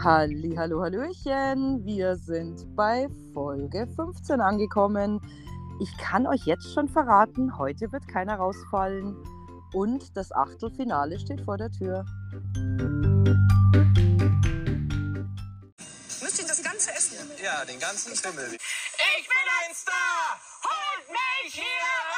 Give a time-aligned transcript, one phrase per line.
[0.00, 1.84] Halli, hallo, hallöchen.
[1.84, 5.20] Wir sind bei Folge 15 angekommen.
[5.80, 9.16] Ich kann euch jetzt schon verraten, heute wird keiner rausfallen
[9.72, 12.04] und das Achtelfinale steht vor der Tür.
[16.22, 17.16] Müsst ihr das ganze essen?
[17.42, 18.54] Ja, den ganzen Schimmel.
[18.54, 20.38] Ich bin ein Star!
[20.62, 22.17] Holt mich hier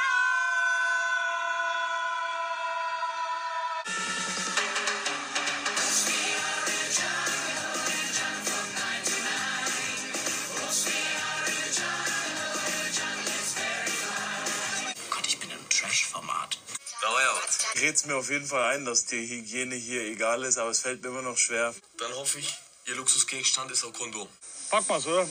[17.75, 20.81] Ich red's mir auf jeden Fall ein, dass die Hygiene hier egal ist, aber es
[20.81, 21.73] fällt mir immer noch schwer.
[21.97, 22.53] Dann hoffe ich,
[22.87, 24.27] Ihr Luxusgegenstand ist ein Kondom.
[24.69, 25.27] Pack mal's, oder?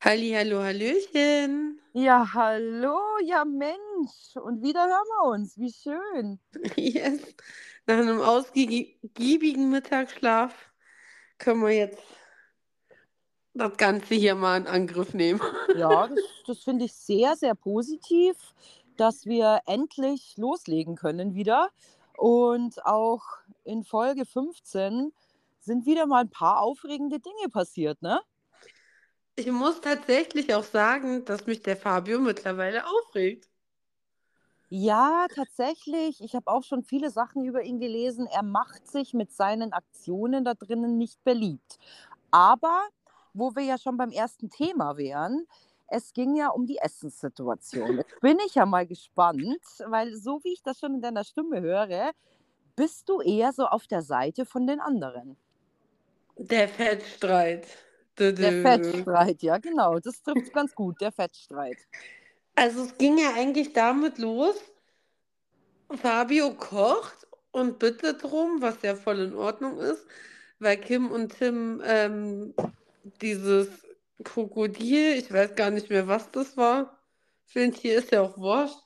[0.00, 1.80] Halli, hallo, hallöchen.
[1.94, 4.36] Ja, hallo, ja Mensch.
[4.36, 5.58] Und wieder hören wir uns.
[5.58, 6.38] Wie schön.
[6.76, 7.20] Yes.
[7.86, 10.52] Nach einem ausgiebigen Mittagsschlaf
[11.38, 12.02] können wir jetzt
[13.54, 15.40] das Ganze hier mal in Angriff nehmen.
[15.76, 18.36] Ja, das, das finde ich sehr, sehr positiv,
[18.98, 21.70] dass wir endlich loslegen können wieder.
[22.16, 23.22] Und auch
[23.64, 25.12] in Folge 15
[25.60, 28.20] sind wieder mal ein paar aufregende Dinge passiert, ne?
[29.36, 33.48] Ich muss tatsächlich auch sagen, dass mich der Fabio mittlerweile aufregt.
[34.70, 36.20] Ja, tatsächlich.
[36.20, 38.26] Ich habe auch schon viele Sachen über ihn gelesen.
[38.26, 41.78] Er macht sich mit seinen Aktionen da drinnen nicht beliebt.
[42.30, 42.82] Aber,
[43.32, 45.46] wo wir ja schon beim ersten Thema wären,
[45.88, 47.98] es ging ja um die Essenssituation.
[47.98, 51.60] Jetzt bin ich ja mal gespannt, weil so wie ich das schon in deiner Stimme
[51.60, 52.12] höre,
[52.76, 55.36] bist du eher so auf der Seite von den anderen.
[56.36, 57.66] Der Fettstreit.
[58.18, 58.62] Dö, Der dö.
[58.62, 61.78] Fettstreit, ja genau, das trifft ganz gut, der Fettstreit.
[62.54, 64.56] Also es ging ja eigentlich damit los,
[65.90, 70.04] Fabio kocht und bittet drum, was ja voll in Ordnung ist,
[70.58, 72.54] weil Kim und Tim ähm,
[73.20, 73.68] dieses
[74.24, 76.98] Krokodil, ich weiß gar nicht mehr, was das war,
[77.46, 78.78] finde hier ist ja auch wurscht,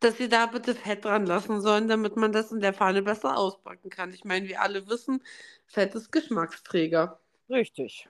[0.00, 3.36] dass sie da bitte Fett dran lassen sollen, damit man das in der Pfanne besser
[3.36, 4.12] auspacken kann.
[4.12, 5.22] Ich meine, wir alle wissen,
[5.66, 7.20] Fett ist Geschmacksträger.
[7.48, 8.08] Richtig.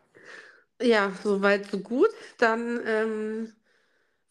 [0.81, 2.11] Ja, soweit, so gut.
[2.39, 3.53] Dann ähm,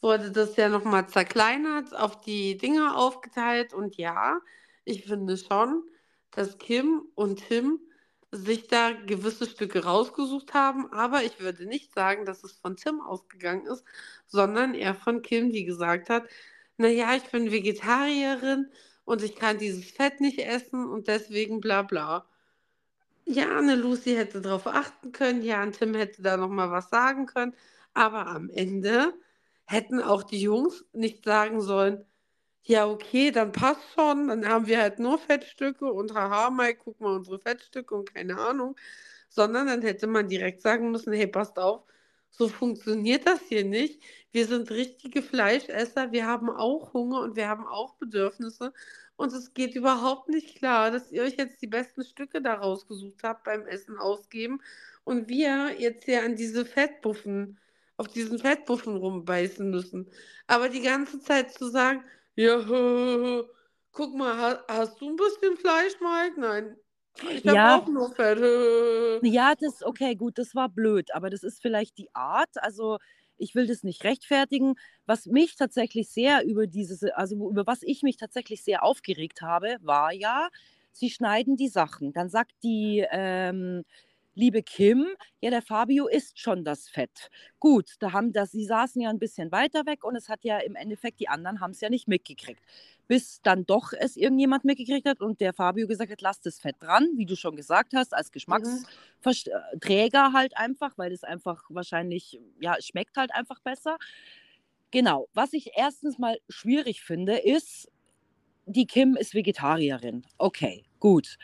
[0.02, 3.74] wurde das ja nochmal zerkleinert, auf die Dinger aufgeteilt.
[3.74, 4.40] Und ja,
[4.84, 5.84] ich finde schon,
[6.32, 7.80] dass Kim und Tim
[8.32, 10.92] sich da gewisse Stücke rausgesucht haben.
[10.94, 13.84] Aber ich würde nicht sagen, dass es von Tim ausgegangen ist,
[14.28, 16.24] sondern eher von Kim, die gesagt hat,
[16.78, 18.72] naja, ich bin Vegetarierin
[19.06, 22.26] und ich kann dieses Fett nicht essen und deswegen bla bla.
[23.26, 27.26] Ja, eine Lucy hätte darauf achten können, ja, ein Tim hätte da nochmal was sagen
[27.28, 27.54] können,
[27.94, 29.14] aber am Ende
[29.66, 32.06] hätten auch die Jungs nicht sagen sollen,
[32.64, 37.00] ja, okay, dann passt schon, dann haben wir halt nur Fettstücke und haha, Mike, guck
[37.02, 38.76] mal unsere Fettstücke und keine Ahnung,
[39.30, 41.84] sondern dann hätte man direkt sagen müssen, hey, passt auf,
[42.32, 44.02] so funktioniert das hier nicht.
[44.32, 48.74] Wir sind richtige Fleischesser, wir haben auch Hunger und wir haben auch Bedürfnisse.
[49.18, 53.22] Und es geht überhaupt nicht klar, dass ihr euch jetzt die besten Stücke da rausgesucht
[53.24, 54.62] habt beim Essen ausgeben
[55.04, 57.60] und wir jetzt hier an diese Fettbuffen,
[57.98, 60.10] auf diesen Fettbuffen rumbeißen müssen.
[60.48, 62.04] Aber die ganze Zeit zu sagen,
[62.36, 63.44] ja,
[63.92, 66.40] guck mal, ha- hast du ein bisschen Fleisch, Mike?
[66.40, 66.78] Nein,
[67.30, 67.78] ich habe Ja.
[67.80, 68.40] auch nur Fett.
[69.24, 72.50] Ja, das, okay, gut, das war blöd, aber das ist vielleicht die Art.
[72.56, 72.98] Also,
[73.38, 74.76] ich will das nicht rechtfertigen.
[75.06, 79.78] Was mich tatsächlich sehr über dieses, also über was ich mich tatsächlich sehr aufgeregt habe,
[79.82, 80.50] war ja,
[80.92, 82.14] sie schneiden die Sachen.
[82.14, 83.84] Dann sagt die ähm,
[84.34, 85.06] liebe Kim,
[85.42, 87.30] ja, der Fabio isst schon das Fett.
[87.60, 90.60] Gut, da haben das, sie saßen ja ein bisschen weiter weg und es hat ja
[90.60, 92.62] im Endeffekt, die anderen haben es ja nicht mitgekriegt.
[93.08, 96.78] Bis dann doch es irgendjemand mitgekriegt hat und der Fabio gesagt hat, lass das Fett
[96.80, 98.84] dran, wie du schon gesagt hast, als Geschmacks.
[99.22, 103.98] Verst- äh, Träger halt einfach, weil es einfach wahrscheinlich, ja, schmeckt halt einfach besser.
[104.92, 105.28] Genau.
[105.34, 107.90] Was ich erstens mal schwierig finde, ist,
[108.66, 110.24] die Kim ist Vegetarierin.
[110.38, 111.38] Okay, gut.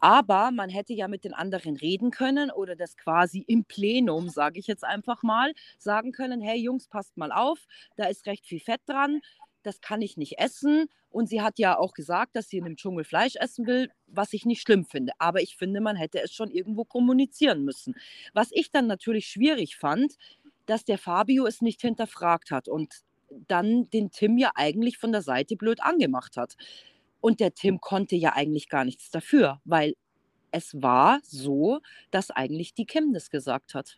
[0.00, 4.58] Aber man hätte ja mit den anderen reden können oder das quasi im Plenum, sage
[4.58, 7.66] ich jetzt einfach mal, sagen können, hey Jungs, passt mal auf,
[7.96, 9.20] da ist recht viel Fett dran,
[9.62, 10.86] das kann ich nicht essen.
[11.10, 14.32] Und sie hat ja auch gesagt, dass sie in dem Dschungel Fleisch essen will, was
[14.32, 15.12] ich nicht schlimm finde.
[15.18, 17.96] Aber ich finde, man hätte es schon irgendwo kommunizieren müssen.
[18.32, 20.14] Was ich dann natürlich schwierig fand,
[20.66, 22.94] dass der Fabio es nicht hinterfragt hat und
[23.48, 26.56] dann den Tim ja eigentlich von der Seite blöd angemacht hat.
[27.20, 29.94] Und der Tim konnte ja eigentlich gar nichts dafür, weil
[30.52, 31.80] es war so,
[32.10, 33.96] dass eigentlich die Kim das gesagt hat.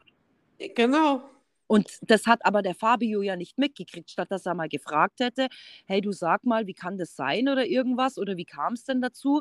[0.59, 1.23] Genau.
[1.67, 5.49] Und das hat aber der Fabio ja nicht mitgekriegt, statt dass er mal gefragt hätte,
[5.87, 9.01] hey, du sag mal, wie kann das sein oder irgendwas oder wie kam es denn
[9.01, 9.41] dazu?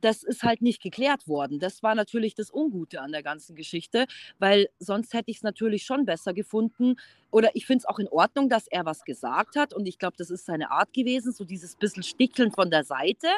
[0.00, 1.58] Das ist halt nicht geklärt worden.
[1.58, 4.06] Das war natürlich das Ungute an der ganzen Geschichte,
[4.38, 6.96] weil sonst hätte ich es natürlich schon besser gefunden.
[7.30, 9.72] Oder ich finde es auch in Ordnung, dass er was gesagt hat.
[9.72, 13.28] Und ich glaube, das ist seine Art gewesen, so dieses bisschen Sticheln von der Seite,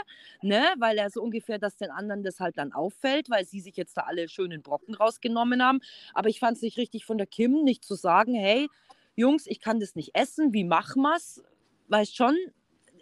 [0.40, 0.62] ne?
[0.78, 3.96] weil er so ungefähr, dass den anderen das halt dann auffällt, weil sie sich jetzt
[3.96, 5.80] da alle schönen Brocken rausgenommen haben.
[6.14, 8.68] Aber ich fand es nicht richtig von der Kim, nicht zu sagen, hey,
[9.14, 11.42] Jungs, ich kann das nicht essen, wie machen wir's?
[11.88, 12.36] Weißt schon,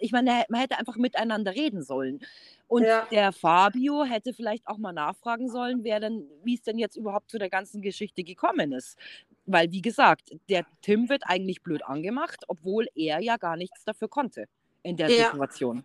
[0.01, 2.21] ich meine, man hätte einfach miteinander reden sollen.
[2.69, 3.07] Und Ja.
[3.11, 7.31] der Fabio hätte vielleicht auch mal nachfragen sollen, wer denn, wie es denn jetzt überhaupt
[7.31, 8.99] zu der ganzen Geschichte gekommen ist.
[9.47, 14.09] Weil, wie gesagt, der Tim wird eigentlich blöd angemacht, obwohl er ja gar nichts dafür
[14.09, 14.47] konnte
[14.83, 15.31] in der Ja.
[15.31, 15.85] Situation.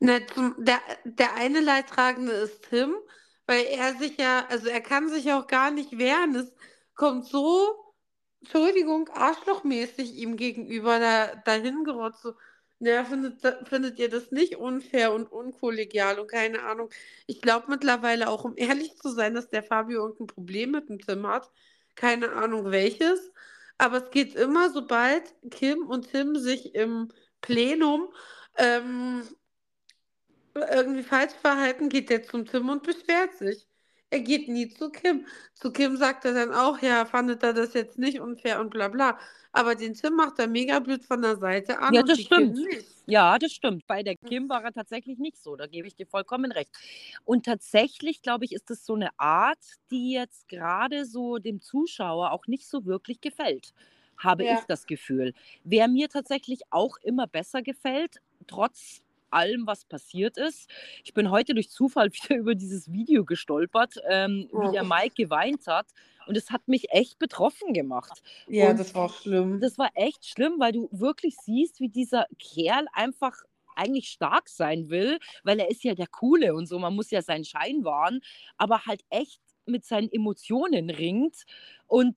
[0.00, 0.18] Na,
[0.58, 2.94] der, der eine Leidtragende ist Tim,
[3.46, 6.34] weil er sich ja, also er kann sich auch gar nicht wehren.
[6.34, 6.52] Es
[6.94, 7.74] kommt so,
[8.40, 12.22] Entschuldigung, arschlochmäßig ihm gegenüber da, dahin gerotzt.
[12.22, 12.34] So,
[12.78, 16.90] na, findet, findet ihr das nicht unfair und unkollegial und keine Ahnung.
[17.26, 20.98] Ich glaube mittlerweile auch, um ehrlich zu sein, dass der Fabio irgendein Problem mit dem
[20.98, 21.50] Tim hat.
[21.94, 23.32] Keine Ahnung welches.
[23.78, 27.10] Aber es geht immer, sobald Kim und Tim sich im
[27.40, 28.12] Plenum
[28.56, 29.22] ähm,
[30.54, 33.66] irgendwie falsch verhalten, geht der zum Tim und beschwert sich.
[34.14, 35.26] Er geht nie zu Kim.
[35.54, 38.86] Zu Kim sagt er dann auch, ja, fandet er das jetzt nicht unfair und bla
[38.88, 39.18] bla.
[39.52, 42.58] Aber den Tim macht er mega blöd von der Seite an Ja, das stimmt.
[43.06, 43.86] Ja, das stimmt.
[43.86, 45.56] Bei der Kim war er tatsächlich nicht so.
[45.56, 46.70] Da gebe ich dir vollkommen recht.
[47.24, 49.58] Und tatsächlich, glaube ich, ist es so eine Art,
[49.90, 53.74] die jetzt gerade so dem Zuschauer auch nicht so wirklich gefällt,
[54.16, 54.46] habe Ja.
[54.46, 55.34] ich das Gefühl.
[55.64, 58.16] Wer mir tatsächlich auch immer besser gefällt,
[58.46, 59.02] trotz
[59.34, 60.68] allem, was passiert ist.
[61.04, 65.66] Ich bin heute durch Zufall wieder über dieses Video gestolpert, ähm, wie der Mike geweint
[65.66, 65.86] hat.
[66.26, 68.22] Und es hat mich echt betroffen gemacht.
[68.46, 69.60] Ja, Und das war schlimm.
[69.60, 73.34] Das war echt schlimm, weil du wirklich siehst, wie dieser Kerl einfach
[73.76, 77.22] eigentlich stark sein will, weil er ist ja der Coole und so, man muss ja
[77.22, 78.20] seinen Schein wahren,
[78.56, 81.44] aber halt echt mit seinen Emotionen ringt.
[81.86, 82.16] Und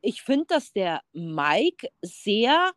[0.00, 2.72] ich finde, dass der Mike sehr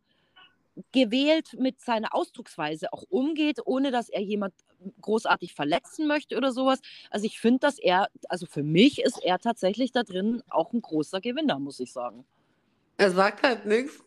[0.92, 4.54] gewählt mit seiner Ausdrucksweise auch umgeht, ohne dass er jemand
[5.00, 6.80] großartig verletzen möchte oder sowas.
[7.10, 10.82] Also ich finde, dass er, also für mich ist er tatsächlich da drin auch ein
[10.82, 12.24] großer Gewinner, muss ich sagen.
[12.96, 14.02] Er sagt halt nichts.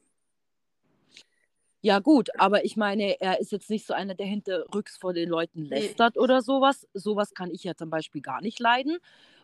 [1.82, 5.30] Ja, gut, aber ich meine, er ist jetzt nicht so einer, der hinterrücks vor den
[5.30, 5.70] Leuten Nee.
[5.70, 6.88] lästert oder sowas.
[6.96, 8.98] Sowas kann ich ja zum Beispiel gar nicht leiden.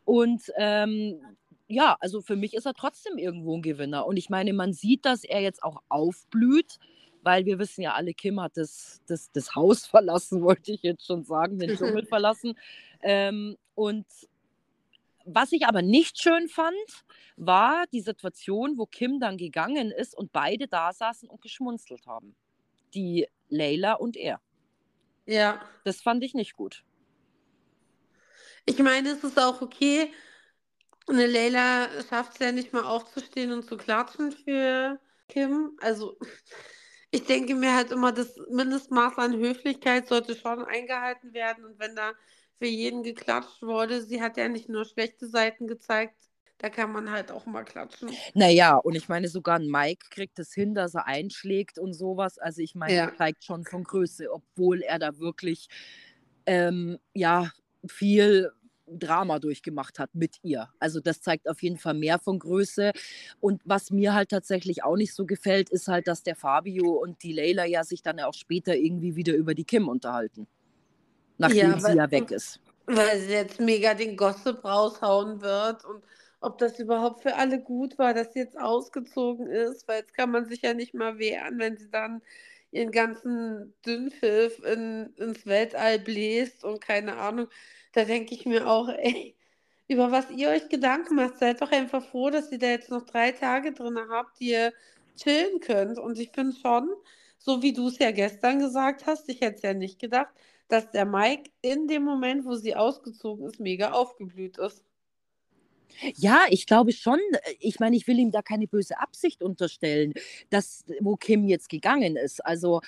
[0.05, 1.21] Und ähm,
[1.67, 4.07] ja, also für mich ist er trotzdem irgendwo ein Gewinner.
[4.07, 6.79] Und ich meine, man sieht, dass er jetzt auch aufblüht,
[7.21, 11.05] weil wir wissen ja alle, Kim hat das, das, das Haus verlassen, wollte ich jetzt
[11.05, 12.57] schon sagen, den Dschungel verlassen.
[13.01, 14.05] Ähm, und
[15.25, 16.75] was ich aber nicht schön fand,
[17.37, 22.35] war die Situation, wo Kim dann gegangen ist und beide da saßen und geschmunzelt haben.
[22.93, 24.41] Die Leila und er.
[25.25, 25.61] Ja.
[25.83, 26.83] Das fand ich nicht gut.
[28.65, 30.11] Ich meine, es ist auch okay.
[31.07, 35.77] Eine Leila schafft es ja nicht mal aufzustehen und zu klatschen für Kim.
[35.81, 36.17] Also,
[37.11, 41.65] ich denke mir halt immer, das Mindestmaß an Höflichkeit sollte schon eingehalten werden.
[41.65, 42.13] Und wenn da
[42.57, 46.15] für jeden geklatscht wurde, sie hat ja nicht nur schlechte Seiten gezeigt,
[46.59, 48.09] da kann man halt auch mal klatschen.
[48.33, 52.37] Naja, und ich meine, sogar ein Mike kriegt es hin, dass er einschlägt und sowas.
[52.37, 53.05] Also ich meine, Ja.
[53.07, 55.67] er zeigt schon von Größe, obwohl er da wirklich
[56.45, 57.51] ähm, ja
[57.87, 58.51] viel
[58.99, 60.69] Drama durchgemacht hat mit ihr.
[60.79, 62.91] Also das zeigt auf jeden Fall mehr von Größe.
[63.39, 67.23] Und was mir halt tatsächlich auch nicht so gefällt, ist halt, dass der Fabio und
[67.23, 70.47] die Leila ja sich dann auch später irgendwie wieder über die Kim unterhalten.
[71.37, 72.59] Nachdem Ja, sie weil- ja weg ist.
[72.87, 76.03] Weil sie jetzt mega den Gossip raushauen wird und
[76.41, 80.31] ob das überhaupt für alle gut war, dass sie jetzt ausgezogen ist, weil jetzt kann
[80.31, 82.21] man sich ja nicht mal wehren, wenn sie dann
[82.71, 87.47] ihren ganzen Dünnpfiff in, ins Weltall bläst und keine Ahnung.
[87.93, 89.35] Da denke ich mir auch, ey,
[89.87, 93.05] über was ihr euch Gedanken macht, seid doch einfach froh, dass ihr da jetzt noch
[93.05, 94.73] drei Tage drin habt, die ihr
[95.17, 95.99] chillen könnt.
[95.99, 96.89] Und ich finde schon,
[97.37, 100.33] so wie du es ja gestern gesagt hast, ich hätte es ja nicht gedacht,
[100.69, 104.85] dass der Mike in dem Moment, wo sie ausgezogen ist, mega aufgeblüht ist.
[106.15, 107.19] Ja, ich glaube schon.
[107.43, 110.13] äh, Ich meine, ich will ihm da keine böse Absicht unterstellen,
[110.49, 112.43] dass, wo Kim jetzt gegangen ist.
[112.45, 112.81] Also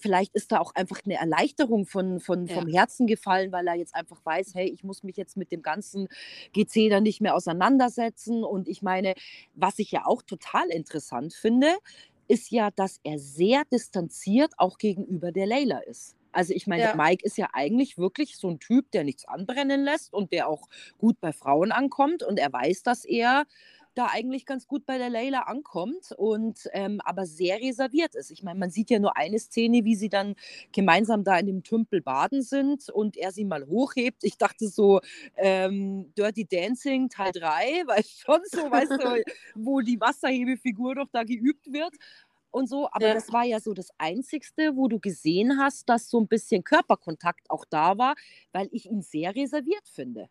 [0.00, 2.54] vielleicht ist da auch einfach eine Erleichterung von, von, Ja.
[2.54, 5.62] vom Herzen gefallen, weil er jetzt einfach weiß, hey, ich muss mich jetzt mit dem
[5.62, 6.08] ganzen
[6.52, 8.44] GC da nicht mehr auseinandersetzen.
[8.44, 9.14] Und ich meine,
[9.54, 11.68] was ich ja auch total interessant finde,
[12.28, 16.16] ist ja, dass er sehr distanziert auch gegenüber der Leila ist.
[16.32, 16.94] Also ich meine, Ja.
[16.96, 20.68] Mike ist ja eigentlich wirklich so ein Typ, der nichts anbrennen lässt und der auch
[20.98, 23.44] gut bei Frauen ankommt und er weiß, dass er
[23.94, 28.30] da eigentlich ganz gut bei der Leila ankommt und ähm, aber sehr reserviert ist.
[28.30, 30.34] Ich meine, man sieht ja nur eine Szene, wie sie dann
[30.72, 34.24] gemeinsam da in dem Tümpel baden sind und er sie mal hochhebt.
[34.24, 35.00] Ich dachte so,
[35.36, 39.22] ähm, Dirty Dancing Teil 3, weil schon so, weißt du,
[39.54, 41.94] wo die Wasserhebefigur doch da geübt wird
[42.52, 42.88] und so.
[42.92, 43.14] Aber Ja.
[43.14, 47.50] das war ja so das Einzigste, wo du gesehen hast, dass so ein bisschen Körperkontakt
[47.50, 48.14] auch da war,
[48.52, 50.28] weil ich ihn sehr reserviert finde.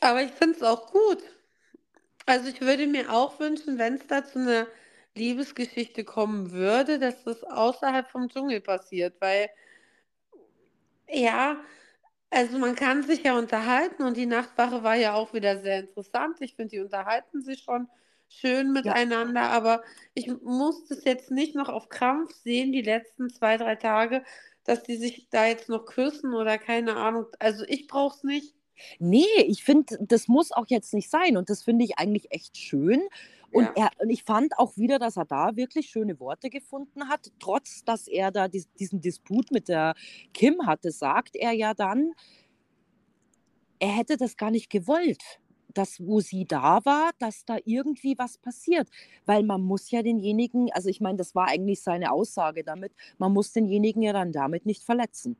[0.00, 1.22] Aber ich finde es auch gut.
[2.26, 4.66] Also ich würde mir auch wünschen, wenn es da zu einer
[5.16, 9.50] Liebesgeschichte kommen würde, dass das außerhalb vom Dschungel passiert, weil
[11.08, 11.56] ja,
[12.30, 16.38] also man kann sich ja unterhalten und die Nachtwache war ja auch wieder sehr interessant.
[16.40, 17.88] Ich finde, die unterhalten sich schon
[18.30, 19.82] schön miteinander, aber
[20.14, 24.24] ich muss das jetzt nicht noch auf Krampf sehen, die letzten zwei, drei Tage,
[24.64, 27.26] dass die sich da jetzt noch küssen oder keine Ahnung.
[27.38, 28.54] Also ich brauche es nicht.
[28.98, 31.36] Nee, ich finde, das muss auch jetzt nicht sein.
[31.36, 33.02] Und das finde ich eigentlich echt schön.
[33.52, 33.72] Und, Ja.
[33.76, 37.32] er, und ich fand auch wieder, dass er da wirklich schöne Worte gefunden hat.
[37.40, 39.94] Trotz, dass er da dis, diesen Disput mit der
[40.32, 42.12] Kim hatte, sagt er ja dann,
[43.80, 45.40] er hätte das gar nicht gewollt,
[45.74, 48.88] dass wo sie da war, dass da irgendwie was passiert.
[49.26, 53.32] Weil man muss ja denjenigen, also ich meine, das war eigentlich seine Aussage damit, man
[53.32, 55.36] muss denjenigen ja dann damit nicht verletzen.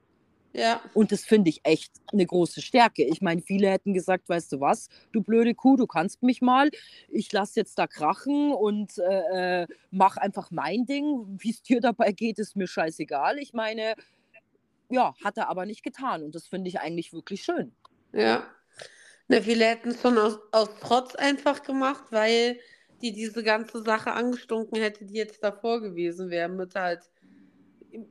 [0.52, 0.80] Ja.
[0.94, 3.04] Und das finde ich echt eine große Stärke.
[3.04, 6.70] Ich meine, viele hätten gesagt, weißt du was, du blöde Kuh, du kannst mich mal.
[7.08, 11.24] Ich lasse jetzt da krachen und äh, äh, mach einfach mein Ding.
[11.38, 13.38] Wie es dir dabei geht, ist mir scheißegal.
[13.38, 13.94] Ich meine,
[14.90, 16.22] ja, hat er aber nicht getan.
[16.22, 17.72] Und das finde ich eigentlich wirklich schön.
[18.12, 18.42] Ja.
[19.30, 22.58] Ne, viele hätten es schon aus, aus Trotz einfach gemacht, weil
[23.00, 27.08] die diese ganze Sache angestunken hätte, die jetzt davor gewesen wäre, mit halt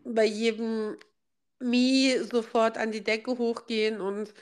[0.05, 0.95] bei jedem
[1.59, 4.33] Mi sofort an die Decke hochgehen und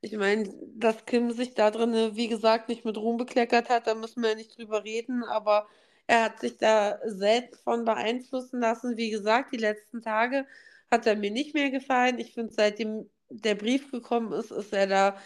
[0.00, 3.94] ich meine, dass Kim sich da drin, wie gesagt, nicht mit Ruhm bekleckert hat, da
[3.94, 5.68] müssen wir ja nicht drüber reden, aber
[6.06, 8.96] er hat sich da selbst von beeinflussen lassen.
[8.96, 10.46] Wie gesagt, die letzten Tage
[10.90, 12.18] hat er mir nicht mehr gefallen.
[12.18, 15.16] Ich finde, seitdem der Brief gekommen ist, ist er da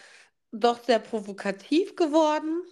[0.51, 2.63] doch sehr provokativ geworden.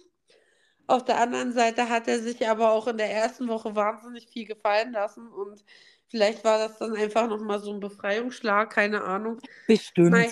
[0.86, 4.46] Auf der anderen Seite hat er sich aber auch in der ersten Woche wahnsinnig viel
[4.46, 5.64] gefallen lassen und
[6.08, 9.40] vielleicht war das dann einfach nochmal so ein Befreiungsschlag, keine Ahnung.
[9.66, 10.10] Bestimmt.
[10.10, 10.30] Nein,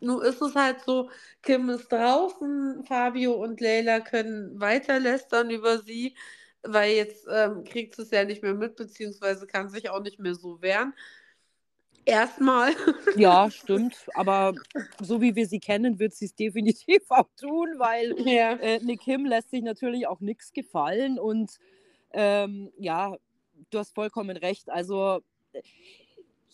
[0.00, 1.10] nun ist es halt so,
[1.42, 6.16] Kim ist draußen, Fabio und Leila können weiter lästern über sie,
[6.62, 10.18] weil jetzt ähm, kriegt sie es ja nicht mehr mit, beziehungsweise kann sich auch nicht
[10.18, 10.94] mehr so wehren.
[12.04, 12.72] Erstmal.
[13.16, 13.96] Ja, stimmt.
[14.14, 14.54] Aber
[15.00, 18.54] so wie wir sie kennen, wird sie es definitiv auch tun, weil Ja.
[18.56, 21.18] äh, eine Kim lässt sich natürlich auch nichts gefallen.
[21.18, 21.58] Und
[22.12, 23.16] ähm, ja,
[23.70, 24.68] du hast vollkommen recht.
[24.70, 25.20] Also
[25.52, 25.62] äh,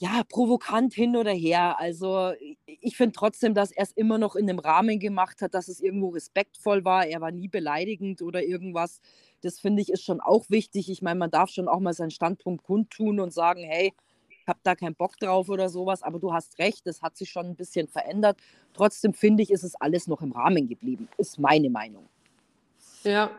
[0.00, 1.80] ja, provokant hin oder her.
[1.80, 2.32] Also
[2.66, 5.80] ich- finde trotzdem, dass er es immer noch in dem Rahmen gemacht hat, dass es
[5.80, 7.06] irgendwo respektvoll war.
[7.06, 9.00] Er war nie beleidigend oder irgendwas.
[9.40, 10.88] Das finde ich ist schon auch wichtig.
[10.90, 13.92] Ich meine, man darf schon auch mal seinen Standpunkt kundtun und sagen, hey,
[14.48, 16.02] habe da keinen Bock drauf oder sowas.
[16.02, 18.38] Aber du hast recht, das hat sich schon ein bisschen verändert.
[18.74, 21.08] Trotzdem finde ich, ist es alles noch im Rahmen geblieben.
[21.18, 22.08] Ist meine Meinung.
[23.04, 23.30] Ja.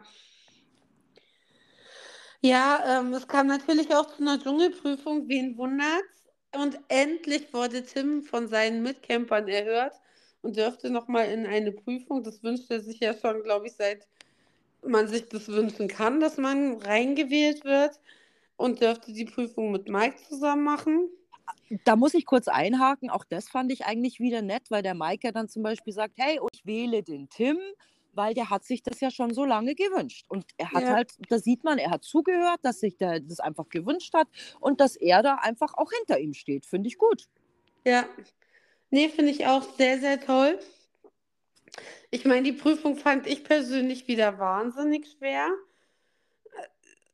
[2.42, 6.30] Ja, ähm, es kam natürlich auch zu einer Dschungelprüfung, wen wundert's?
[6.56, 9.94] Und endlich wurde Tim von seinen Mitcampern erhört
[10.42, 12.24] und dürfte nochmal in eine Prüfung.
[12.24, 14.08] Das wünscht er sich ja schon, glaube ich, seit
[14.82, 18.00] man sich das wünschen kann, dass man reingewählt wird
[18.60, 21.10] und dürfte die Prüfung mit Mike zusammen machen.
[21.86, 23.10] Da muss ich kurz einhaken.
[23.10, 26.16] Auch das fand ich eigentlich wieder nett, weil der Mike ja dann zum Beispiel sagt,
[26.18, 27.58] hey, ich wähle den Tim,
[28.12, 30.26] weil der hat sich das ja schon so lange gewünscht.
[30.28, 30.90] Und er hat Ja.
[30.90, 34.28] halt, da sieht man, er hat zugehört, dass sich der das einfach gewünscht hat
[34.60, 36.66] und dass er da einfach auch hinter ihm steht.
[36.66, 37.30] Finde ich gut.
[37.86, 38.04] Ja,
[38.90, 40.60] nee, finde ich auch sehr, sehr toll.
[42.12, 45.50] Ich meine, die Prüfung fand ich persönlich wieder wahnsinnig schwer.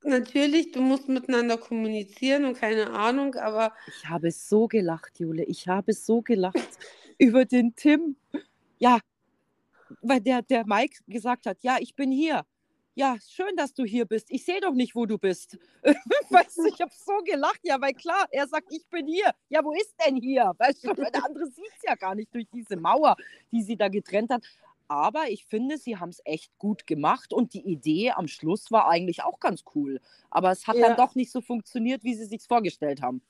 [0.05, 5.43] Natürlich, du musst miteinander kommunizieren und keine Ahnung, aber Ich habe so gelacht, Jule.
[5.45, 6.55] Ich habe so gelacht
[7.17, 8.15] über den Tim.
[8.77, 8.99] Ja,
[10.01, 12.45] weil der, der Mike gesagt hat, ja, ich bin hier.
[12.93, 14.27] Ja, schön, dass du hier bist.
[14.29, 15.57] Ich sehe doch nicht, wo du bist.
[16.29, 17.59] weißt du, ich habe so gelacht.
[17.63, 19.31] Ja, weil klar, er sagt, ich bin hier.
[19.49, 20.53] Ja, wo ist denn hier?
[20.59, 23.15] Weißt du, der andere sieht es ja gar nicht durch diese Mauer,
[23.51, 24.43] die sie da getrennt hat.
[24.87, 28.87] Aber ich finde, sie haben es echt gut gemacht und die Idee am Schluss war
[28.89, 29.99] eigentlich auch ganz cool.
[30.29, 30.81] Aber es hat Ja.
[30.81, 33.21] dann doch nicht so funktioniert, wie sie sich vorgestellt haben.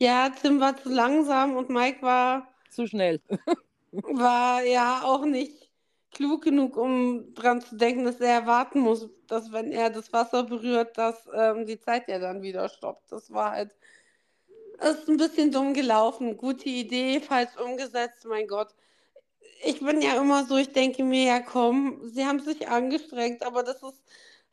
[0.00, 3.20] ja, Tim war zu langsam und Mike war, Zu schnell.
[4.02, 5.70] war ja auch nicht
[6.12, 10.44] klug genug, um dran zu denken, dass er warten muss, dass wenn er das Wasser
[10.44, 13.12] berührt, dass ähm, die Zeit ja dann wieder stoppt.
[13.12, 13.70] Das war halt,
[14.80, 16.36] ist ein bisschen dumm gelaufen.
[16.36, 18.74] Gute Idee, falsch umgesetzt, mein Gott.
[19.62, 23.62] Ich bin ja immer so, ich denke mir, ja komm, sie haben sich angestrengt, aber
[23.62, 24.02] das ist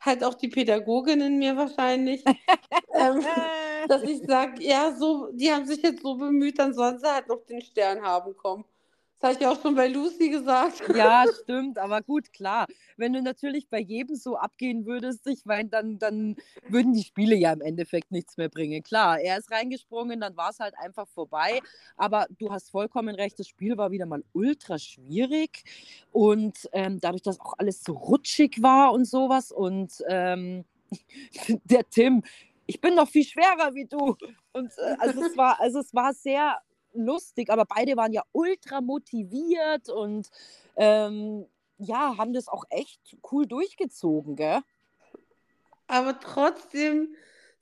[0.00, 2.24] halt auch die Pädagogin in mir wahrscheinlich,
[2.92, 3.26] ähm,
[3.86, 7.28] dass ich sage, ja, so, die haben sich jetzt so bemüht, dann sollen sie halt
[7.28, 8.64] noch den Stern haben, komm.
[9.20, 10.82] Das habe ich auch schon bei Lucy gesagt.
[10.94, 12.66] Ja, stimmt, aber gut, klar.
[12.96, 16.36] Wenn du natürlich bei jedem so abgehen würdest, ich meine, dann, dann
[16.68, 18.80] würden die Spiele ja im Endeffekt nichts mehr bringen.
[18.82, 21.60] Klar, er ist reingesprungen, dann war es halt einfach vorbei.
[21.96, 25.64] Aber du hast vollkommen recht, das Spiel war wieder mal ultra schwierig.
[26.12, 29.50] Und ähm, dadurch, dass auch alles so rutschig war und sowas.
[29.50, 30.64] Und ähm,
[31.64, 32.22] der Tim,
[32.66, 34.16] ich bin noch viel schwerer wie du.
[34.52, 36.58] Und äh, also es war, also es war sehr
[37.04, 40.28] lustig, aber beide waren ja ultra motiviert und
[40.76, 41.46] ähm,
[41.78, 44.60] ja, haben das auch echt cool durchgezogen, gell?
[45.86, 47.14] Aber trotzdem,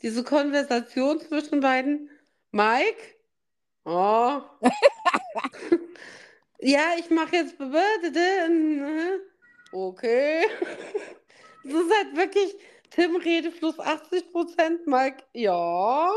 [0.02, 2.10] diese Konversation zwischen beiden,
[2.50, 3.16] Mike,
[3.84, 4.40] oh,
[6.60, 7.54] ja, ich mache jetzt,
[9.72, 10.46] okay.
[11.64, 12.56] Das ist halt wirklich,
[12.90, 16.10] Tim Redefluss 80 Prozent, Mike, ja.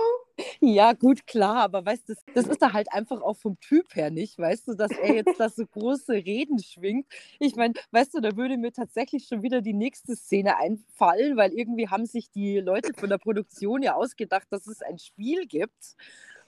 [0.61, 3.95] Ja, gut, klar, aber weißt du, das, das ist da halt einfach auch vom Typ
[3.95, 7.07] her nicht, weißt du, dass er jetzt da so große Reden schwingt.
[7.39, 11.51] Ich meine, weißt du, da würde mir tatsächlich schon wieder die nächste Szene einfallen, weil
[11.53, 15.95] irgendwie haben sich die Leute von der Produktion ja ausgedacht, dass es ein Spiel gibt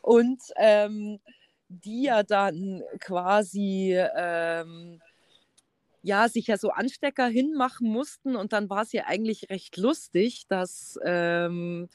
[0.02, 1.20] und ähm,
[1.70, 3.96] die ja dann quasi.
[4.16, 5.02] Ähm,
[6.04, 10.48] ja, sich ja so Anstecker hinmachen mussten und dann war es ja eigentlich recht lustig,
[10.48, 11.90] dass ähm,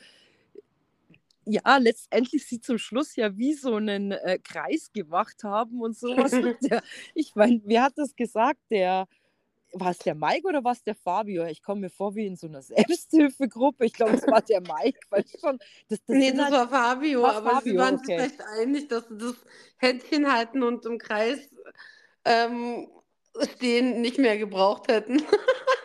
[1.47, 6.33] ja, letztendlich sie zum Schluss ja wie so einen äh, Kreis gemacht haben und sowas.
[6.63, 6.83] der,
[7.15, 8.61] ich meine, wer hat das gesagt?
[8.71, 9.07] Der,
[9.73, 11.45] war es der Mike oder war es der Fabio?
[11.47, 13.87] Ich komme mir vor wie in so einer Selbsthilfegruppe.
[13.87, 14.99] Ich glaube, es war der Mike.
[15.11, 18.19] Weil schon, das, das nee, das halt, war Fabio, war aber Fabio, sie waren okay.
[18.19, 19.37] sich recht einig, dass sie das
[19.77, 21.39] Händchen halten und im Kreis
[22.25, 22.89] ähm,
[23.55, 25.23] stehen nicht mehr gebraucht hätten.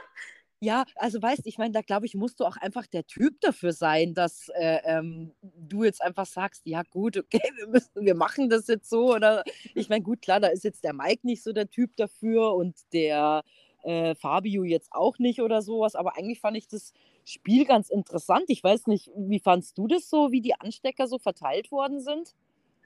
[0.64, 3.74] Ja, also weißt, ich meine, da glaube ich, musst du auch einfach der Typ dafür
[3.74, 8.48] sein, dass äh, ähm, du jetzt einfach sagst, ja gut, okay, wir müssen, wir machen
[8.48, 9.16] das jetzt so.
[9.16, 12.54] Oder ich meine, gut, klar, da ist jetzt der Mike nicht so der Typ dafür
[12.54, 13.44] und der
[13.82, 15.96] äh, Fabio jetzt auch nicht oder sowas.
[15.96, 16.94] Aber eigentlich fand ich das
[17.26, 18.46] Spiel ganz interessant.
[18.50, 22.36] Ich weiß nicht, wie fandst du das so, wie die Anstecker so verteilt worden sind?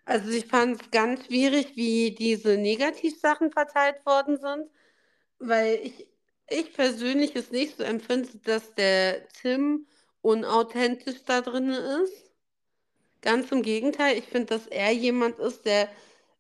[0.06, 4.70] Also ich fand es ganz schwierig, wie diese Negativsachen verteilt worden sind,
[5.40, 6.08] weil ich
[6.48, 9.88] ich persönlich es nicht so empfinde, dass der Tim
[10.22, 12.32] unauthentisch da drin ist.
[13.22, 15.90] Ganz im Gegenteil, ich finde, dass er jemand ist, der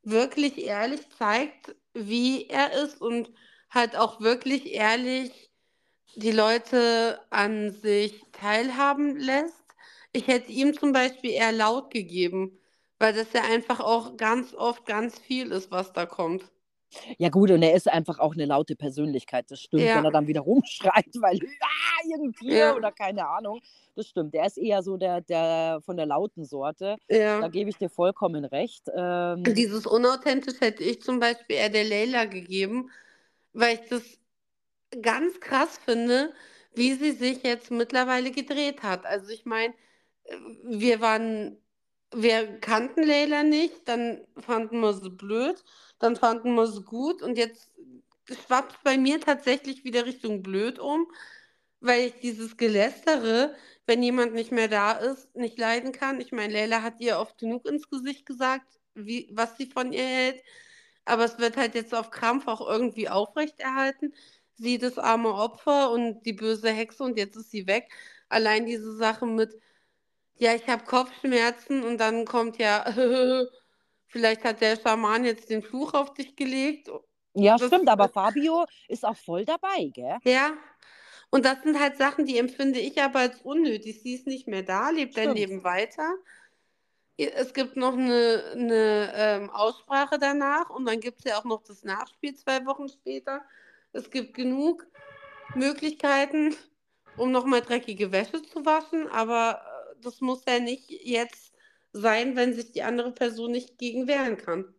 [0.04, 3.32] wirklich ehrlich zeigt, wie er ist und
[3.70, 5.52] halt auch wirklich ehrlich
[6.16, 9.64] die Leute an sich teilhaben lässt.
[10.14, 12.58] Ich hätte ihm zum Beispiel eher laut gegeben,
[13.00, 16.46] weil das ja einfach auch ganz oft ganz viel ist, was da kommt.
[17.18, 19.50] Ja, gut, und er ist einfach auch eine laute Persönlichkeit.
[19.50, 19.98] Das stimmt, ja.
[19.98, 22.76] wenn er dann wieder rumschreit, weil ah, irgendwie ja.
[22.76, 23.62] oder keine Ahnung.
[23.96, 24.36] Das stimmt.
[24.36, 26.98] Er ist eher so der, der von der lauten Sorte.
[27.10, 27.40] Ja.
[27.40, 28.84] Da gebe ich dir vollkommen recht.
[28.94, 32.90] Ähm, Dieses Unauthentisch hätte ich zum Beispiel eher der Leila gegeben,
[33.54, 34.04] weil ich das
[35.02, 36.34] ganz krass finde,
[36.74, 39.06] wie sie sich jetzt mittlerweile gedreht hat.
[39.06, 39.74] Also ich meine,
[40.26, 41.58] äh, wir waren,
[42.14, 45.64] wir kannten Leila nicht, dann fanden wir sie blöd
[46.00, 47.72] dann fanden wir es gut und jetzt
[48.48, 51.08] schwappt bei mir tatsächlich wieder Richtung blöd um,
[51.80, 56.22] weil ich dieses Gelästere, wenn jemand nicht mehr da ist, nicht leiden kann.
[56.22, 60.04] Ich meine, Leila hat ihr oft genug ins Gesicht gesagt, wie, was sie von ihr
[60.04, 60.44] hält,
[61.06, 64.14] aber es wird halt jetzt auf Krampf auch irgendwie aufrechterhalten.
[64.58, 67.92] Sie das arme Opfer und die böse Hexe und jetzt ist sie weg.
[68.30, 69.54] Allein diese Sache mit,
[70.38, 72.86] ja, ich habe Kopfschmerzen und dann kommt ja,
[74.16, 76.90] Vielleicht hat der Schaman jetzt den Fluch auf dich gelegt.
[77.34, 80.20] Ja, das stimmt, aber Fabio ist auch voll dabei, gell?
[80.24, 80.54] Ja.
[81.32, 84.02] Und das sind halt Sachen, die empfinde ich aber als unnötig.
[84.02, 86.16] Sie ist nicht mehr da, lebt dein Leben weiter.
[87.18, 91.64] Es gibt noch eine, eine ähm, Aussprache danach und dann gibt es ja auch noch
[91.64, 93.42] das Nachspiel zwei Wochen später.
[93.92, 94.88] Es gibt genug
[95.56, 96.56] Möglichkeiten,
[97.18, 99.62] um nochmal dreckige Wäsche zu waschen, aber
[100.02, 101.54] das muss ja nicht jetzt
[101.94, 104.74] sein, wenn sich die andere Person nicht gegen wehren kann.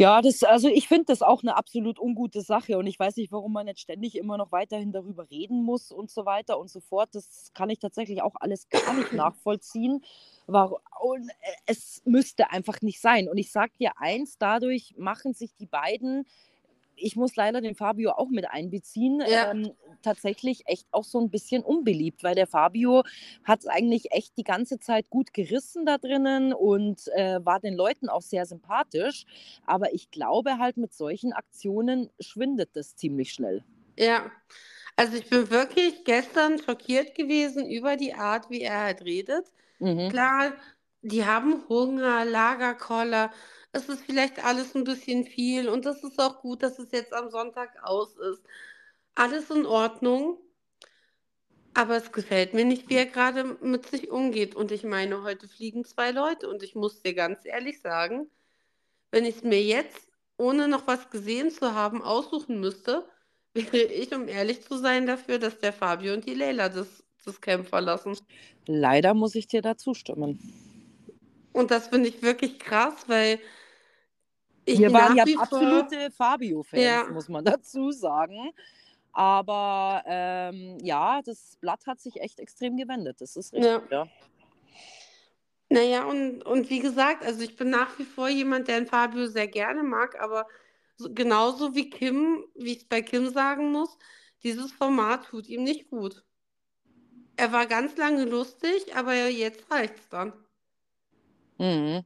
[0.00, 3.32] Ja, das, also ich finde das auch eine absolut ungute Sache und ich weiß nicht,
[3.32, 6.78] warum man jetzt ständig immer noch weiterhin darüber reden muss und so weiter und so
[6.78, 7.08] fort.
[7.16, 10.04] Das kann ich tatsächlich auch alles gar nicht nachvollziehen.
[10.46, 11.30] Und
[11.66, 13.28] es müsste einfach nicht sein.
[13.28, 16.26] Und ich sage dir eins, dadurch machen sich die beiden
[17.00, 19.50] ich muss leider den Fabio auch mit einbeziehen, ja.
[19.50, 23.02] ähm, tatsächlich echt auch so ein bisschen unbeliebt, weil der Fabio
[23.44, 27.74] hat es eigentlich echt die ganze Zeit gut gerissen da drinnen und äh, war den
[27.74, 29.24] Leuten auch sehr sympathisch.
[29.64, 33.64] Aber ich glaube halt, mit solchen Aktionen schwindet das ziemlich schnell.
[33.96, 34.30] Ja,
[34.96, 39.52] Also ich bin wirklich gestern schockiert gewesen über die Art, wie er halt redet.
[39.80, 40.08] Mhm.
[40.08, 40.52] Klar,
[41.02, 43.30] die haben Hunger, Lagerkoller.
[43.72, 47.12] Es ist vielleicht alles ein bisschen viel und es ist auch gut, dass es jetzt
[47.12, 48.42] am Sonntag aus ist.
[49.14, 50.38] Alles in Ordnung.
[51.74, 54.56] Aber es gefällt mir nicht, wie er gerade mit sich umgeht.
[54.56, 56.48] Und ich meine, heute fliegen zwei Leute.
[56.48, 58.28] Und ich muss dir ganz ehrlich sagen,
[59.12, 63.08] wenn ich es mir jetzt, ohne noch was gesehen zu haben, aussuchen müsste,
[63.54, 67.40] wäre ich, um ehrlich zu sein, dafür, dass der Fabio und die Leila das, das
[67.40, 68.18] Camp verlassen.
[68.66, 70.67] Leider muss ich dir da zustimmen.
[71.52, 73.40] Und das finde ich wirklich krass, weil
[74.64, 77.06] ich Wir waren ja absolute Fabio-Fans, Ja.
[77.10, 78.52] muss man dazu sagen.
[79.12, 83.20] Aber ähm, ja, das Blatt hat sich echt extrem gewendet.
[83.20, 84.06] Das ist richtig, ja.
[85.70, 89.26] Naja, und, und wie gesagt, also ich bin nach wie vor jemand, der den Fabio
[89.26, 90.46] sehr gerne mag, aber
[90.96, 93.98] so, genauso wie Kim, wie ich es bei Kim sagen muss,
[94.42, 96.24] dieses Format tut ihm nicht gut.
[97.36, 100.32] Er war ganz lange lustig, aber jetzt reicht's dann.
[101.58, 102.04] Mhm.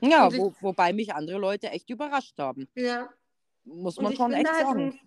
[0.00, 2.68] Ja, wo, wobei mich andere Leute echt überrascht haben.
[2.74, 3.08] Ja.
[3.64, 4.98] Muss man schon echt halt sagen.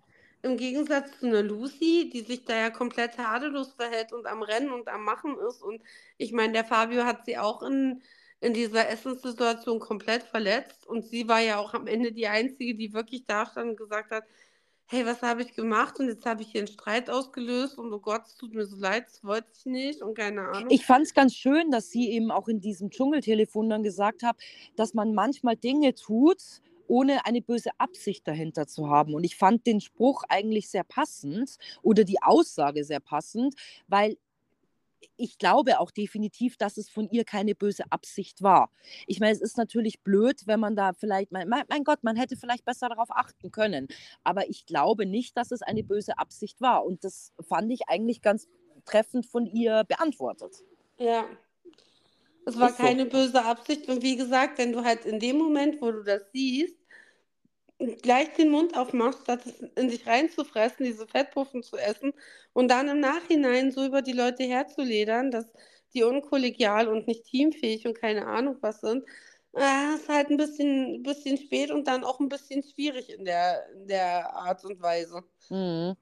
[0.42, 4.42] im, im Gegensatz zu einer Lucy, die sich da ja komplett tadellos verhält und am
[4.42, 5.62] Rennen und am Machen ist.
[5.62, 5.82] Und
[6.18, 8.02] ich meine, der Fabio hat sie auch in,
[8.40, 10.86] in dieser Essenssituation komplett verletzt.
[10.86, 14.10] Und sie war ja auch am Ende die Einzige, die wirklich da stand und gesagt
[14.10, 14.24] hat,
[14.90, 16.00] hey, was habe ich gemacht?
[16.00, 18.76] Und jetzt habe ich hier einen Streit ausgelöst und oh Gott, es tut mir so
[18.76, 20.68] leid, das wollte ich nicht und keine Ahnung.
[20.68, 24.36] Ich fand es ganz schön, dass sie eben auch in diesem Dschungeltelefon dann gesagt hat,
[24.74, 26.42] dass man manchmal Dinge tut,
[26.88, 29.14] ohne eine böse Absicht dahinter zu haben.
[29.14, 33.54] Und ich fand den Spruch eigentlich sehr passend oder die Aussage sehr passend,
[33.86, 34.16] weil
[35.20, 38.70] ich glaube auch definitiv, dass es von ihr keine böse Absicht war.
[39.06, 42.36] Ich meine, es ist natürlich blöd, wenn man da vielleicht, mein, mein Gott, man hätte
[42.36, 43.88] vielleicht besser darauf achten können.
[44.24, 46.84] Aber ich glaube nicht, dass es eine böse Absicht war.
[46.84, 48.48] Und das fand ich eigentlich ganz
[48.84, 50.64] treffend von ihr beantwortet.
[50.98, 51.24] Ja.
[52.46, 52.82] Es war Ist so.
[52.82, 53.88] keine böse Absicht.
[53.88, 56.79] Und wie gesagt, wenn du halt in dem Moment, wo du das siehst,
[58.02, 62.12] gleich den Mund aufmachst, statt es in dich reinzufressen, diese Fettpuffen zu essen
[62.52, 65.46] und dann im Nachhinein so über die Leute herzuledern, dass
[65.94, 69.04] die unkollegial und nicht teamfähig und keine Ahnung was sind,
[69.54, 73.68] äh, ist halt ein bisschen, bisschen spät und dann auch ein bisschen schwierig in der,
[73.72, 75.22] in der Art und Weise.
[75.48, 75.96] Mhm.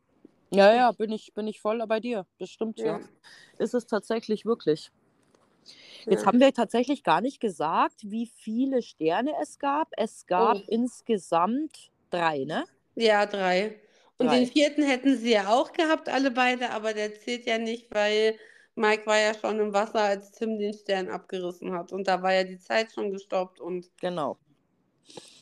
[0.51, 2.27] Ja, ja, bin ich, bin ich voll bei dir.
[2.39, 2.99] Das stimmt, ja.
[2.99, 3.01] Ja.
[3.59, 4.91] Ist es tatsächlich wirklich.
[6.07, 9.89] Jetzt haben wir tatsächlich gar nicht gesagt, wie viele Sterne es gab.
[9.97, 10.63] Es gab Oh.
[10.69, 12.65] insgesamt drei, ne?
[12.95, 13.79] Ja, drei.
[14.19, 14.41] Und Drei.
[14.41, 18.37] den vierten hätten sie ja auch gehabt, alle beide, aber der zählt ja nicht, weil
[18.75, 21.93] Mike war ja schon im Wasser, als Tim den Stern abgerissen hat.
[21.93, 24.39] Und da war ja die Zeit schon gestoppt und Genau.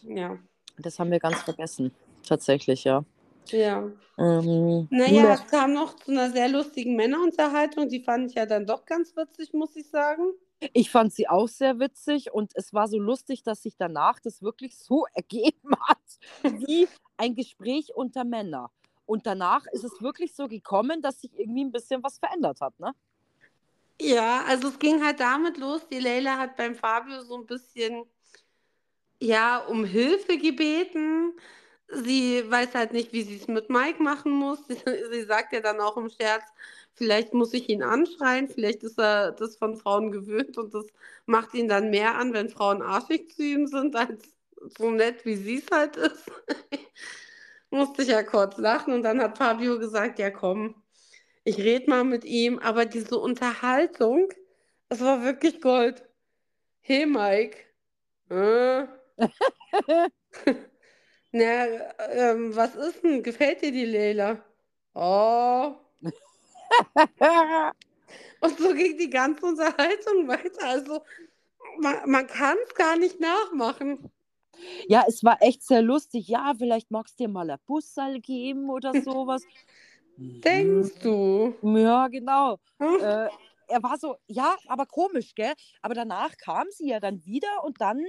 [0.03, 0.39] ja.
[0.79, 1.91] Das haben wir ganz vergessen.
[2.29, 3.05] Tatsächlich, ja.
[3.53, 3.91] Ja.
[4.19, 7.89] Ähm, Naja, es kam noch zu einer sehr lustigen Männerunterhaltung.
[7.89, 10.33] Die fand ich ja dann doch ganz witzig, muss ich sagen.
[10.73, 14.43] ich fand sie auch sehr witzig und es war so lustig, dass sich danach das
[14.43, 18.69] wirklich so ergeben hat, wie ein Gespräch unter Männern.
[19.07, 22.79] Und danach ist es wirklich so gekommen, dass sich irgendwie ein bisschen was verändert hat,
[22.81, 22.93] ne?
[24.01, 25.87] Ja, also es ging halt damit los.
[25.89, 28.05] Die Leila hat beim Fabio so ein bisschen,
[29.23, 31.33] ja, um Hilfe gebeten.
[31.89, 34.59] Sie weiß halt nicht, wie sie es mit Mike machen muss.
[34.67, 34.77] Sie,
[35.13, 36.45] sie sagt ja dann auch im Scherz,
[36.95, 40.87] vielleicht muss ich ihn anschreien, vielleicht ist er das von Frauen gewöhnt und das
[41.27, 44.35] macht ihn dann mehr an, wenn Frauen arschig zu ihm sind, als
[44.79, 46.31] so nett, wie sie es halt ist.
[47.71, 50.75] Musste ich ja kurz lachen und dann hat Fabio gesagt, ja komm,
[51.45, 54.29] ich rede mal mit ihm, aber diese Unterhaltung,
[54.89, 56.05] das war wirklich Gold.
[56.81, 57.59] Hey Mike.
[58.31, 58.87] Äh.
[61.39, 61.67] Na,
[62.13, 63.23] ähm, was ist denn?
[63.23, 64.43] Gefällt dir die Leila?
[64.95, 65.75] Oh.
[68.41, 70.67] Und so ging die ganze Unterhaltung weiter.
[70.67, 71.03] Also
[71.79, 74.11] man, man kann es gar nicht nachmachen.
[74.89, 76.27] Ja, es war echt sehr lustig.
[76.29, 79.43] Ja, vielleicht magst du dir mal ein Bussal geben oder sowas.
[80.17, 81.55] Denkst du?
[81.61, 82.59] Ja, genau.
[82.79, 82.97] Hm?
[82.99, 83.29] Äh,
[83.69, 85.53] er war so, ja, aber komisch, gell?
[85.83, 88.03] Aber danach kam sie ja dann wieder und dann,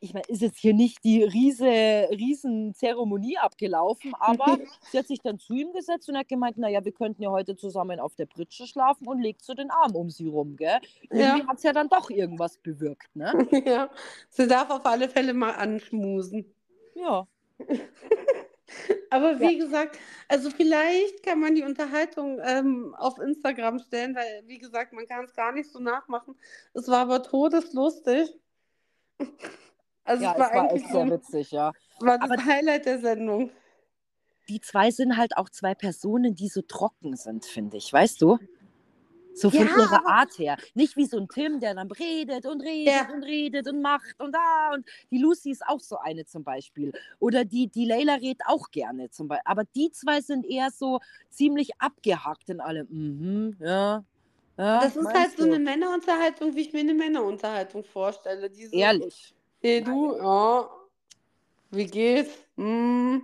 [0.00, 4.58] ich meine, ist jetzt hier nicht die riese, riesen Zeremonie abgelaufen, aber
[4.90, 7.54] sie hat sich dann zu ihm gesetzt und hat gemeint, naja, wir könnten ja heute
[7.54, 10.78] zusammen auf der Pritsche schlafen und legt so den Arm um sie rum, gell?
[11.02, 11.46] Irgendwie Ja.
[11.46, 13.32] hat es ja dann doch irgendwas bewirkt, ne?
[13.66, 13.90] Ja,
[14.30, 16.46] sie darf auf alle Fälle mal anschmusen.
[16.94, 17.26] Ja.
[19.10, 24.58] Aber wie gesagt, also vielleicht kann man die Unterhaltung ähm, auf Instagram stellen, weil, wie
[24.58, 26.36] gesagt, man kann es gar nicht so nachmachen.
[26.74, 28.32] Es war aber todeslustig.
[30.04, 31.72] Also Ja, es war es war echt so, sehr witzig, ja.
[32.00, 33.50] war das aber- Highlight der Sendung.
[34.48, 38.38] die zwei sind halt auch zwei Personen, die so trocken sind, finde ich, weißt du?
[39.32, 40.56] So von Ja, ihrer Art her.
[40.74, 43.08] Nicht wie so ein Tim, der dann redet und redet Ja.
[43.14, 44.72] und redet und macht und da.
[44.74, 46.90] Und die Lucy ist auch so eine zum Beispiel.
[47.20, 49.44] Oder die, die Leila redet auch gerne zum Beispiel.
[49.44, 50.98] Aber die zwei sind eher so
[51.30, 52.88] ziemlich abgehackt in allem.
[52.90, 54.04] Mhm, ja.
[54.58, 55.54] ja Das ist halt so du?
[55.54, 58.50] eine Männerunterhaltung, wie ich mir eine Männerunterhaltung vorstelle.
[58.50, 59.32] Die so, Ehrlich.
[59.62, 60.70] Hey du, ja,
[61.70, 62.30] wie geht's?
[62.56, 63.22] Hm.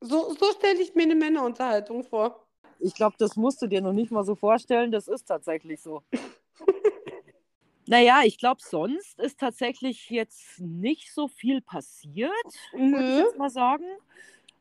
[0.00, 2.44] So, so stelle ich mir eine Männerunterhaltung vor.
[2.80, 4.90] Ich glaube, das musst du dir noch nicht mal so vorstellen.
[4.90, 6.02] Das ist tatsächlich so.
[7.86, 12.32] naja, ich glaube, sonst ist tatsächlich jetzt nicht so viel passiert,
[12.72, 13.86] würde ich jetzt mal sagen.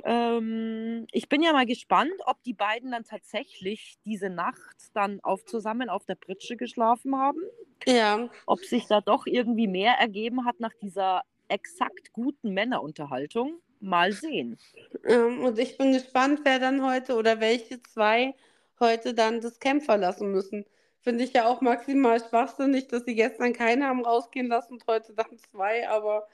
[0.03, 5.43] Ähm, ich bin ja mal gespannt, ob die beiden dann tatsächlich diese Nacht dann auf,
[5.45, 7.39] zusammen auf der Pritsche geschlafen haben.
[7.85, 13.59] Ja, Ob sich da doch irgendwie mehr ergeben hat nach dieser exakt guten Männerunterhaltung.
[13.79, 14.57] Mal sehen.
[15.05, 18.33] ähm, und ich bin gespannt, wer dann heute oder welche zwei
[18.79, 20.65] heute dann das Camp verlassen müssen.
[21.01, 25.13] Finde ich ja auch maximal schwachsinnig, dass sie gestern keine haben rausgehen lassen und heute
[25.13, 26.27] dann zwei, aber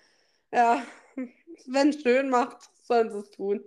[0.53, 0.83] ja,
[1.65, 3.61] wenn es schön macht, sollen sie es tun.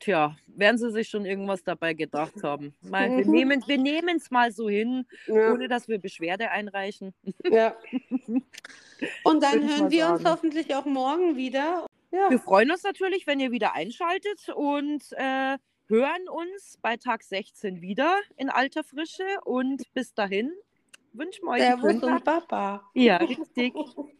[0.00, 2.74] Tja, werden sie sich schon irgendwas dabei gedacht haben.
[2.82, 3.30] Mal, wir Mhm.
[3.32, 7.14] nehmen wir nehmen es mal so hin, Ja, ohne dass wir Beschwerde einreichen.
[7.44, 7.74] ja.
[9.24, 10.30] Und dann hören wir uns sagen.
[10.30, 11.86] hoffentlich auch morgen wieder.
[12.12, 15.56] Ja, Wir freuen uns natürlich, wenn ihr wieder einschaltet und äh,
[15.88, 19.24] hören uns bei Tag 16 wieder in alter Frische.
[19.44, 20.52] Und bis dahin
[21.14, 22.24] wünschen wir euch Servus und.
[22.24, 22.88] Baba.
[22.94, 23.72] Ja, richtig.